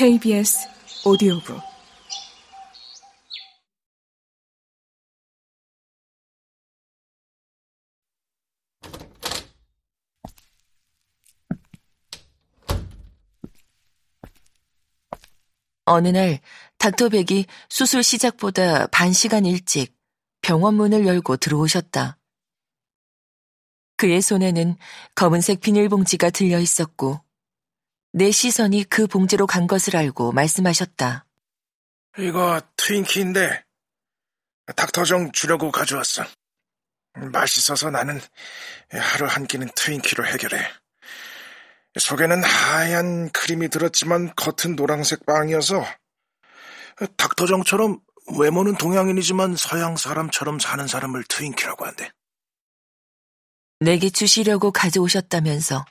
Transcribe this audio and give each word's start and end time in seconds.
KBS 0.00 0.66
오디오북 1.04 1.60
어느 15.84 16.08
날 16.08 16.40
닥터백이 16.78 17.44
수술 17.68 18.02
시작보다 18.02 18.86
반 18.86 19.12
시간 19.12 19.44
일찍 19.44 19.94
병원 20.40 20.76
문을 20.76 21.06
열고 21.06 21.36
들어오셨다. 21.36 22.16
그의 23.98 24.22
손에는 24.22 24.78
검은색 25.14 25.60
비닐봉지가 25.60 26.30
들려 26.30 26.58
있었고 26.58 27.20
내 28.12 28.30
시선이 28.30 28.84
그 28.84 29.06
봉지로 29.06 29.46
간 29.46 29.66
것을 29.66 29.96
알고 29.96 30.32
말씀하셨다. 30.32 31.26
이거 32.18 32.60
트윈키인데 32.76 33.64
닥터정 34.74 35.32
주려고 35.32 35.70
가져왔어. 35.70 36.24
맛있어서 37.14 37.90
나는 37.90 38.20
하루 38.90 39.26
한 39.26 39.46
끼는 39.46 39.68
트윈키로 39.74 40.26
해결해. 40.26 40.58
속에는 41.98 42.42
하얀 42.42 43.30
크림이 43.30 43.68
들었지만 43.68 44.34
겉은 44.36 44.76
노란색 44.76 45.26
빵이어서 45.26 45.84
닥터정처럼 47.16 48.00
외모는 48.38 48.76
동양인이지만 48.76 49.56
서양 49.56 49.96
사람처럼 49.96 50.60
사는 50.60 50.86
사람을 50.86 51.24
트윈키라고 51.24 51.84
한대. 51.84 52.12
내게 53.80 54.10
주시려고 54.10 54.70
가져오셨다면서 54.72 55.84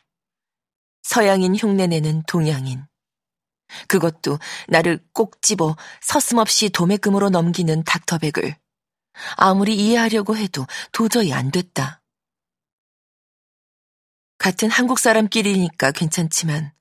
서양인 1.09 1.55
흉내내는 1.55 2.21
동양인. 2.27 2.85
그것도 3.88 4.38
나를 4.67 5.03
꼭 5.11 5.41
집어 5.41 5.75
서슴없이 6.01 6.69
도매금으로 6.69 7.31
넘기는 7.31 7.83
닥터백을 7.83 8.55
아무리 9.35 9.75
이해하려고 9.75 10.38
해도 10.38 10.67
도저히 10.91 11.33
안 11.33 11.49
됐다. 11.49 12.03
같은 14.38 14.69
한국 14.69 14.99
사람끼리니까 14.99 15.93
괜찮지만 15.93 16.73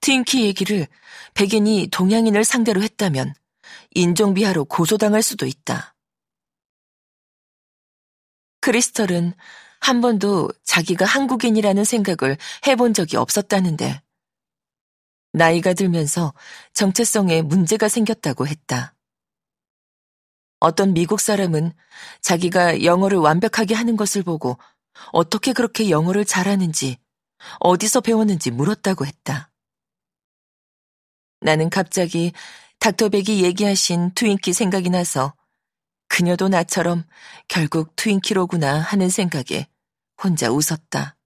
트윈키 0.00 0.42
얘기를 0.46 0.86
백인이 1.34 1.88
동양인을 1.92 2.46
상대로 2.46 2.82
했다면 2.82 3.34
인종비하로 3.90 4.64
고소당할 4.64 5.22
수도 5.22 5.44
있다. 5.44 5.94
크리스털은 8.62 9.34
한 9.80 10.00
번도 10.00 10.50
자기가 10.64 11.04
한국인이라는 11.04 11.84
생각을 11.84 12.36
해본 12.66 12.94
적이 12.94 13.16
없었다는데 13.16 14.02
나이가 15.32 15.74
들면서 15.74 16.34
정체성에 16.74 17.42
문제가 17.42 17.88
생겼다고 17.88 18.46
했다. 18.46 18.94
어떤 20.58 20.92
미국 20.92 21.20
사람은 21.20 21.72
자기가 22.20 22.84
영어를 22.84 23.18
완벽하게 23.18 23.74
하는 23.74 23.96
것을 23.96 24.22
보고 24.22 24.58
어떻게 25.12 25.52
그렇게 25.52 25.88
영어를 25.88 26.24
잘하는지 26.24 26.98
어디서 27.60 28.02
배웠는지 28.02 28.50
물었다고 28.50 29.06
했다. 29.06 29.50
나는 31.40 31.70
갑자기 31.70 32.32
닥터백이 32.80 33.42
얘기하신 33.42 34.12
트윈키 34.14 34.52
생각이 34.52 34.90
나서 34.90 35.32
그녀도 36.08 36.48
나처럼 36.48 37.04
결국 37.48 37.96
트윈키로구나 37.96 38.78
하는 38.80 39.08
생각에 39.08 39.69
혼자 40.22 40.50
웃었다. 40.50 41.16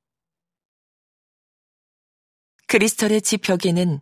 크리스털의 2.69 3.23
집 3.23 3.43
벽에는 3.43 4.01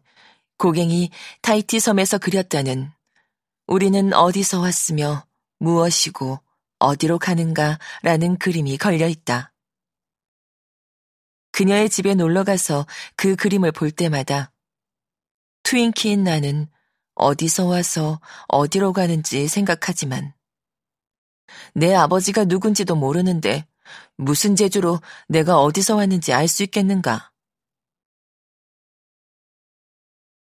고갱이 0.59 1.11
타이티 1.41 1.81
섬에서 1.81 2.19
그렸다는 2.19 2.91
우리는 3.67 4.13
어디서 4.13 4.61
왔으며 4.61 5.27
무엇이고 5.59 6.41
어디로 6.79 7.19
가는가 7.19 7.79
라는 8.03 8.37
그림이 8.37 8.77
걸려 8.77 9.09
있다. 9.09 9.53
그녀의 11.53 11.89
집에 11.89 12.15
놀러 12.15 12.45
가서 12.45 12.87
그 13.17 13.35
그림을 13.37 13.73
볼 13.73 13.91
때마다 13.91 14.53
트윈키인 15.63 16.25
나는 16.25 16.69
어디서 17.15 17.67
와서 17.67 18.21
어디로 18.49 18.93
가는지 18.93 19.49
생각하지만 19.49 20.35
내 21.75 21.95
아버지가 21.95 22.45
누군지도 22.45 22.97
모르는데 22.97 23.67
무슨 24.17 24.57
재주로 24.57 25.01
내가 25.29 25.61
어디서 25.61 25.97
왔는지 25.97 26.33
알 26.33 26.49
수 26.49 26.63
있겠는가? 26.63 27.33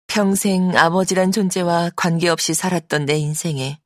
평생 0.06 0.76
아버지란 0.76 1.30
존재와 1.30 1.90
관계없이 1.94 2.54
살았던 2.54 3.04
내 3.04 3.18
인생에 3.18 3.80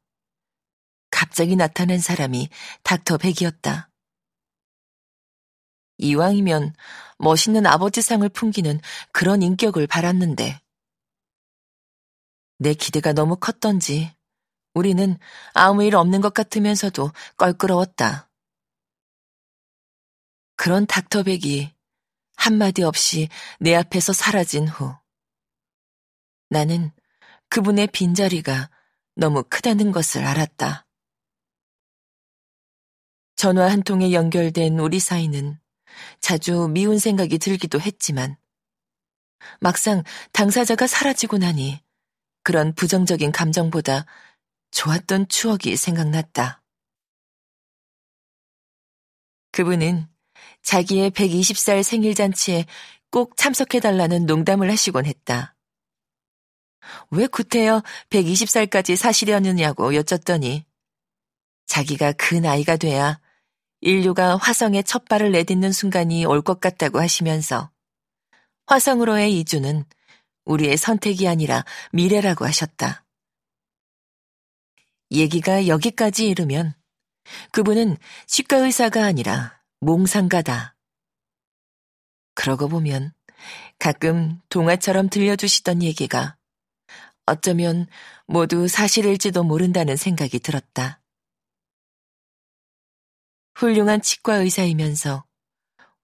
갑자기 1.10 1.56
나타난 1.56 1.98
사람이 1.98 2.48
닥터 2.84 3.18
백이었다. 3.18 3.90
이왕이면 5.98 6.72
멋있는 7.18 7.66
아버지상을 7.66 8.26
풍기는 8.30 8.80
그런 9.12 9.42
인격을 9.42 9.86
바랐는데 9.86 10.60
내 12.58 12.74
기대가 12.74 13.12
너무 13.12 13.36
컸던지 13.36 14.14
우리는 14.72 15.18
아무 15.52 15.82
일 15.82 15.96
없는 15.96 16.20
것 16.20 16.32
같으면서도 16.32 17.10
껄끄러웠다. 17.36 18.29
그런 20.60 20.84
닥터백이 20.84 21.74
한마디 22.36 22.82
없이 22.82 23.30
내 23.60 23.74
앞에서 23.74 24.12
사라진 24.12 24.68
후 24.68 24.94
나는 26.50 26.92
그분의 27.48 27.86
빈자리가 27.86 28.70
너무 29.16 29.42
크다는 29.42 29.90
것을 29.90 30.22
알았다. 30.22 30.86
전화 33.36 33.70
한 33.70 33.82
통에 33.82 34.12
연결된 34.12 34.78
우리 34.78 35.00
사이는 35.00 35.58
자주 36.20 36.68
미운 36.68 36.98
생각이 36.98 37.38
들기도 37.38 37.80
했지만 37.80 38.36
막상 39.60 40.02
당사자가 40.32 40.86
사라지고 40.86 41.38
나니 41.38 41.82
그런 42.42 42.74
부정적인 42.74 43.32
감정보다 43.32 44.04
좋았던 44.72 45.28
추억이 45.28 45.78
생각났다. 45.78 46.62
그분은 49.52 50.06
자기의 50.62 51.10
120살 51.10 51.82
생일잔치에 51.82 52.66
꼭 53.10 53.36
참석해달라는 53.36 54.26
농담을 54.26 54.70
하시곤 54.70 55.06
했다. 55.06 55.56
왜 57.10 57.26
구태여 57.26 57.82
120살까지 58.10 58.96
사시려느냐고 58.96 59.94
여쭸더니 59.94 60.64
자기가 61.66 62.12
그 62.12 62.34
나이가 62.34 62.76
돼야 62.76 63.20
인류가 63.80 64.36
화성에 64.36 64.82
첫 64.82 65.06
발을 65.06 65.32
내딛는 65.32 65.72
순간이 65.72 66.24
올 66.24 66.42
것 66.42 66.60
같다고 66.60 67.00
하시면서 67.00 67.70
화성으로의 68.66 69.38
이주는 69.40 69.84
우리의 70.44 70.76
선택이 70.76 71.28
아니라 71.28 71.64
미래라고 71.92 72.44
하셨다. 72.44 73.04
얘기가 75.12 75.66
여기까지 75.66 76.28
이르면 76.28 76.74
그분은 77.52 77.96
치과 78.26 78.58
의사가 78.58 79.04
아니라 79.04 79.59
몽상가다. 79.80 80.76
그러고 82.34 82.68
보면 82.68 83.12
가끔 83.78 84.40
동화처럼 84.50 85.08
들려주시던 85.08 85.82
얘기가 85.82 86.36
어쩌면 87.26 87.86
모두 88.26 88.68
사실일지도 88.68 89.42
모른다는 89.42 89.96
생각이 89.96 90.38
들었다. 90.40 91.00
훌륭한 93.54 94.02
치과 94.02 94.36
의사이면서 94.36 95.24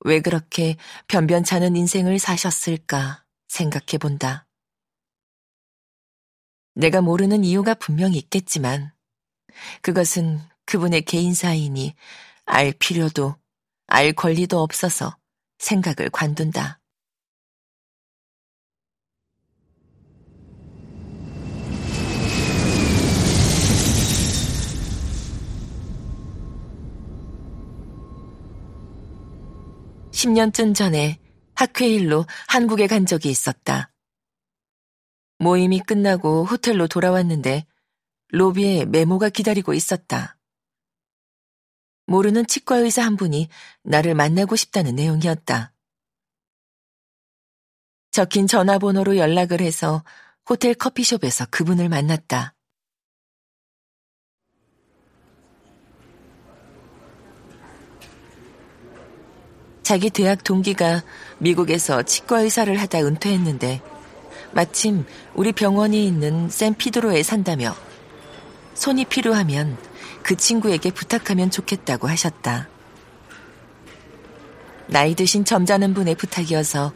왜 0.00 0.20
그렇게 0.20 0.76
변변찮은 1.08 1.76
인생을 1.76 2.18
사셨을까 2.18 3.24
생각해 3.48 3.98
본다. 4.00 4.46
내가 6.74 7.00
모르는 7.00 7.44
이유가 7.44 7.74
분명히 7.74 8.18
있겠지만 8.18 8.92
그것은 9.82 10.38
그분의 10.66 11.02
개인사이니 11.02 11.94
알 12.44 12.72
필요도 12.72 13.36
알 13.86 14.12
권리도 14.12 14.58
없어서 14.58 15.16
생각을 15.58 16.10
관둔다. 16.10 16.80
(10년쯤) 30.12 30.74
전에 30.74 31.18
학회 31.54 31.88
일로 31.88 32.24
한국에 32.48 32.86
간 32.86 33.06
적이 33.06 33.30
있었다. 33.30 33.92
모임이 35.38 35.80
끝나고 35.80 36.44
호텔로 36.46 36.88
돌아왔는데 36.88 37.66
로비에 38.28 38.86
메모가 38.86 39.28
기다리고 39.28 39.74
있었다. 39.74 40.35
모르는 42.06 42.46
치과 42.46 42.76
의사 42.76 43.02
한 43.02 43.16
분이 43.16 43.48
나를 43.82 44.14
만나고 44.14 44.56
싶다는 44.56 44.94
내용이었다. 44.94 45.72
적힌 48.10 48.46
전화번호로 48.46 49.18
연락을 49.18 49.60
해서 49.60 50.02
호텔 50.48 50.74
커피숍에서 50.74 51.46
그분을 51.50 51.88
만났다. 51.88 52.54
자기 59.82 60.10
대학 60.10 60.42
동기가 60.42 61.04
미국에서 61.38 62.02
치과 62.02 62.40
의사를 62.40 62.74
하다 62.76 63.06
은퇴했는데 63.06 63.80
마침 64.52 65.04
우리 65.34 65.52
병원이 65.52 66.06
있는 66.06 66.48
샌피드로에 66.48 67.22
산다며 67.22 67.72
손이 68.74 69.04
필요하면 69.04 69.76
그 70.26 70.34
친구에게 70.34 70.90
부탁하면 70.90 71.52
좋겠다고 71.52 72.08
하셨다. 72.08 72.68
나이 74.88 75.14
드신 75.14 75.44
점잖은 75.44 75.94
분의 75.94 76.16
부탁이어서 76.16 76.92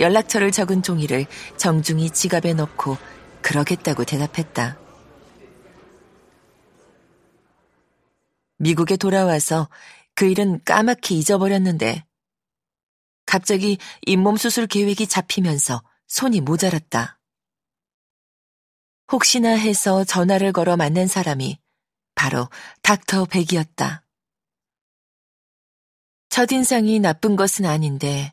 연락처를 0.00 0.52
적은 0.52 0.82
종이를 0.82 1.26
정중히 1.58 2.08
지갑에 2.08 2.54
넣고 2.54 2.96
그러겠다고 3.42 4.04
대답했다. 4.04 4.78
미국에 8.56 8.96
돌아와서 8.96 9.68
그 10.14 10.24
일은 10.24 10.64
까맣게 10.64 11.14
잊어버렸는데 11.14 12.06
갑자기 13.26 13.76
잇몸 14.06 14.38
수술 14.38 14.66
계획이 14.66 15.08
잡히면서 15.08 15.82
손이 16.08 16.40
모자랐다. 16.40 17.18
혹시나 19.12 19.50
해서 19.50 20.04
전화를 20.04 20.52
걸어 20.52 20.78
만난 20.78 21.06
사람이 21.06 21.61
바로 22.22 22.48
닥터 22.82 23.24
백이었다. 23.24 24.04
첫인상이 26.28 27.00
나쁜 27.00 27.34
것은 27.34 27.66
아닌데 27.66 28.32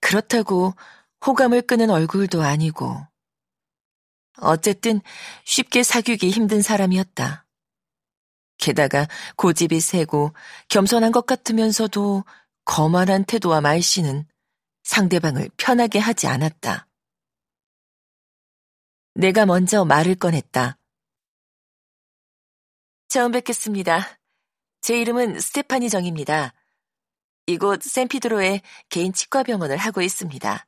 그렇다고 0.00 0.74
호감을 1.24 1.62
끄는 1.62 1.90
얼굴도 1.90 2.42
아니고 2.42 3.06
어쨌든 4.38 5.00
쉽게 5.44 5.84
사귀기 5.84 6.30
힘든 6.30 6.60
사람이었다. 6.60 7.46
게다가 8.58 9.06
고집이 9.36 9.78
세고 9.78 10.34
겸손한 10.68 11.12
것 11.12 11.24
같으면서도 11.24 12.24
거만한 12.64 13.22
태도와 13.22 13.60
말씨는 13.60 14.26
상대방을 14.82 15.50
편하게 15.56 16.00
하지 16.00 16.26
않았다. 16.26 16.88
내가 19.14 19.46
먼저 19.46 19.84
말을 19.84 20.16
꺼냈다. 20.16 20.78
처음 23.14 23.30
뵙겠습니다. 23.30 24.18
제 24.80 25.00
이름은 25.00 25.38
스테파니 25.38 25.88
정입니다. 25.88 26.52
이곳 27.46 27.80
샌피드로에 27.80 28.60
개인 28.88 29.12
치과병원을 29.12 29.76
하고 29.76 30.02
있습니다. 30.02 30.66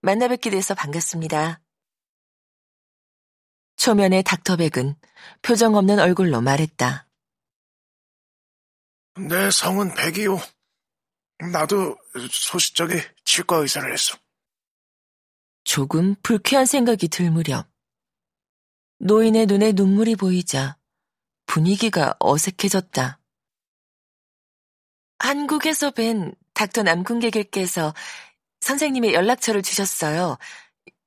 만나 0.00 0.28
뵙게 0.28 0.50
돼서 0.50 0.76
반갑습니다. 0.76 1.60
초면의 3.74 4.22
닥터백은 4.22 4.94
표정 5.42 5.74
없는 5.74 5.98
얼굴로 5.98 6.40
말했다. 6.42 7.08
내 9.28 9.50
성은 9.50 9.94
백이요. 9.96 10.38
나도 11.52 11.98
소시적에 12.30 13.02
치과 13.24 13.56
의사를 13.56 13.92
했어. 13.92 14.16
조금 15.64 16.14
불쾌한 16.22 16.66
생각이 16.66 17.08
들 17.08 17.32
무렵 17.32 17.66
노인의 19.00 19.46
눈에 19.46 19.72
눈물이 19.72 20.14
보이자 20.14 20.78
분위기가 21.48 22.14
어색해졌다. 22.20 23.18
한국에서 25.18 25.90
뵌 25.90 26.34
닥터 26.54 26.82
남궁객일께서 26.82 27.94
선생님의 28.60 29.14
연락처를 29.14 29.62
주셨어요. 29.62 30.36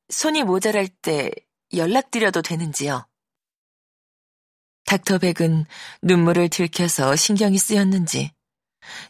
손이 0.10 0.44
모자랄 0.44 0.88
때 0.88 1.32
연락드려도 1.74 2.42
되는지요? 2.42 3.08
닥터 4.86 5.20
백은 5.20 5.66
눈물을 6.02 6.50
들켜서 6.50 7.16
신경이 7.16 7.58
쓰였는지 7.58 8.34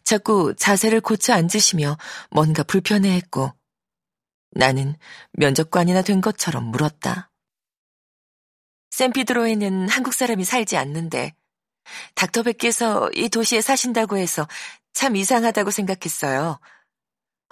자꾸 0.04 0.54
자세를 0.56 1.00
고쳐 1.02 1.34
앉으시며 1.34 1.98
뭔가 2.30 2.62
불편해했고 2.62 3.52
나는 4.52 4.96
면접관이나 5.34 6.02
된 6.02 6.20
것처럼 6.20 6.66
물었다. 6.66 7.31
샌피드로에는 8.92 9.90
한국 9.90 10.14
사람이 10.14 10.44
살지 10.46 10.78
않는데 10.78 11.34
닥터 12.16 12.44
백께서 12.44 13.10
이 13.14 13.30
도시에 13.30 13.62
사신다고 13.62 14.18
해서 14.18 14.48
참 14.94 15.16
이상하다고 15.16 15.72
생각했어요. 15.72 16.60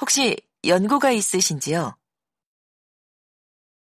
혹시 0.01 0.37
연고가 0.65 1.11
있으신지요? 1.11 1.97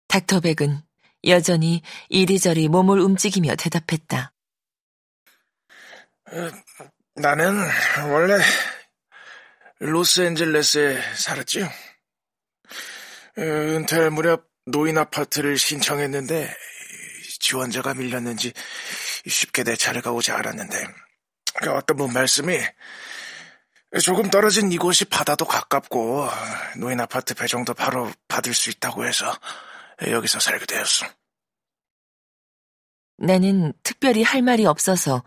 닥터 0.08 0.40
백은 0.40 0.82
여전히 1.26 1.82
이리저리 2.08 2.68
몸을 2.68 2.98
움직이며 3.00 3.56
대답했다. 3.56 4.32
어, 6.32 6.50
나는 7.14 7.58
원래 8.10 8.38
로스앤젤레스에 9.80 11.14
살았지요. 11.16 11.64
어, 11.64 13.42
은퇴할 13.42 14.10
무렵 14.10 14.48
노인 14.66 14.98
아파트를 14.98 15.58
신청했는데 15.58 16.54
지원자가 17.50 17.94
밀렸는지 17.94 18.52
쉽게 19.26 19.64
내 19.64 19.74
차례가 19.74 20.12
오지 20.12 20.30
않았는데 20.30 20.76
어떤 21.70 21.96
분 21.96 22.12
말씀이 22.12 22.58
조금 24.04 24.30
떨어진 24.30 24.70
이곳이 24.70 25.04
바다도 25.04 25.46
가깝고 25.46 26.28
노인 26.78 27.00
아파트 27.00 27.34
배정도 27.34 27.74
바로 27.74 28.08
받을 28.28 28.54
수 28.54 28.70
있다고 28.70 29.04
해서 29.04 29.36
여기서 30.06 30.38
살게 30.38 30.64
되었어. 30.64 31.06
나는 33.18 33.72
특별히 33.82 34.22
할 34.22 34.42
말이 34.42 34.64
없어서 34.64 35.24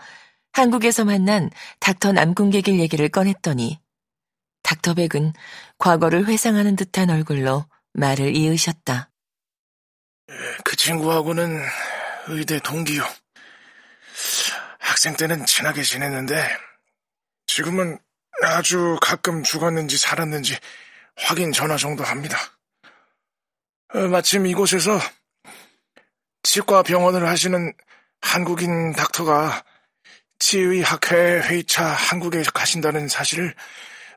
한국에서 0.53 1.03
만난 1.03 1.49
닥터 1.79 2.13
남궁객일 2.13 2.79
얘기를 2.79 3.09
꺼냈더니 3.09 3.81
닥터 4.63 4.93
백은 4.93 5.33
과거를 5.77 6.27
회상하는 6.27 6.77
듯한 6.77 7.09
얼굴로 7.09 7.65
말을 7.91 8.35
이으셨다. 8.35 9.11
그 10.63 10.75
친구하고는 10.77 11.61
의대 12.27 12.59
동기요. 12.59 13.03
학생 14.79 15.15
때는 15.15 15.45
친하게 15.45 15.83
지냈는데 15.83 16.57
지금은 17.47 17.97
아주 18.41 18.97
가끔 19.01 19.43
죽었는지 19.43 19.97
살았는지 19.97 20.57
확인 21.15 21.51
전화 21.51 21.77
정도 21.77 22.03
합니다. 22.03 22.37
어, 23.93 23.99
마침 24.07 24.45
이곳에서 24.47 24.99
치과 26.41 26.83
병원을 26.83 27.27
하시는 27.27 27.73
한국인 28.21 28.93
닥터가 28.93 29.63
치의학회 30.39 31.41
회의차 31.41 31.85
한국에 31.85 32.43
가신다는 32.53 33.07
사실을 33.07 33.55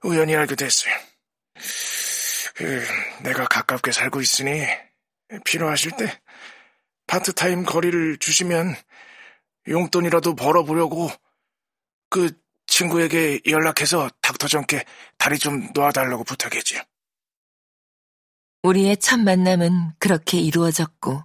우연히 0.03 0.35
알게 0.35 0.55
됐어요. 0.55 0.95
그, 2.55 2.87
내가 3.23 3.47
가깝게 3.47 3.93
살고 3.93 4.21
있으니 4.21 4.67
필요하실 5.45 5.93
때 5.99 6.21
파트타임 7.07 7.65
거리를 7.65 8.19
주시면 8.19 8.75
용돈이라도 9.69 10.35
벌어보려고 10.35 11.11
그 12.11 12.31
친구에게 12.67 13.41
연락해서 13.47 14.11
닥터 14.21 14.49
전께 14.49 14.85
다리 15.19 15.39
좀 15.39 15.69
놓아달라고 15.75 16.25
부탁했지요. 16.25 16.81
우리의 18.63 18.97
첫 18.99 19.19
만남은 19.21 19.93
그렇게 19.99 20.39
이루어졌고 20.39 21.23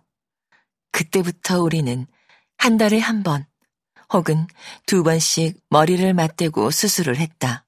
그때부터 0.92 1.62
우리는 1.62 2.06
한 2.58 2.78
달에 2.78 3.00
한 3.00 3.24
번 3.24 3.46
혹은 4.14 4.46
두 4.86 5.04
번씩 5.04 5.60
머리를 5.70 6.14
맞대고 6.14 6.70
수술을 6.72 7.18
했다. 7.18 7.60